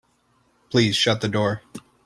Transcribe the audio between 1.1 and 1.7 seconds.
the door.